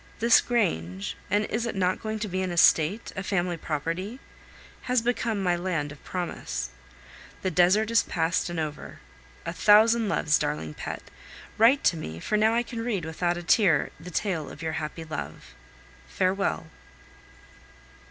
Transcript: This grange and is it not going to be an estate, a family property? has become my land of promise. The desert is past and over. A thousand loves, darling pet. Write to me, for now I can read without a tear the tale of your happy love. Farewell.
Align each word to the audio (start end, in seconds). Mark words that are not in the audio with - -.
This 0.17 0.41
grange 0.41 1.15
and 1.29 1.45
is 1.45 1.67
it 1.67 1.75
not 1.75 2.01
going 2.01 2.17
to 2.17 2.27
be 2.27 2.41
an 2.41 2.49
estate, 2.49 3.11
a 3.15 3.21
family 3.21 3.55
property? 3.55 4.19
has 4.85 4.99
become 5.03 5.43
my 5.43 5.55
land 5.55 5.91
of 5.91 6.03
promise. 6.03 6.71
The 7.43 7.51
desert 7.51 7.91
is 7.91 8.01
past 8.01 8.49
and 8.49 8.59
over. 8.59 8.97
A 9.45 9.53
thousand 9.53 10.09
loves, 10.09 10.39
darling 10.39 10.73
pet. 10.73 11.03
Write 11.59 11.83
to 11.83 11.97
me, 11.97 12.19
for 12.19 12.35
now 12.35 12.55
I 12.55 12.63
can 12.63 12.83
read 12.83 13.05
without 13.05 13.37
a 13.37 13.43
tear 13.43 13.91
the 13.99 14.09
tale 14.09 14.49
of 14.49 14.63
your 14.63 14.73
happy 14.73 15.03
love. 15.03 15.53
Farewell. 16.07 16.65